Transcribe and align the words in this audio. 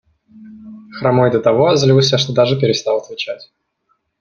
Хромой 0.95 1.29
до 1.31 1.39
того 1.39 1.67
озлился, 1.67 2.17
что 2.17 2.33
даже 2.33 2.59
перестал 2.59 2.97
отвечать. 2.97 3.51